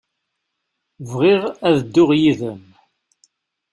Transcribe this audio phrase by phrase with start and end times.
[1.11, 2.61] Bɣiɣ ad dduɣ yid-m.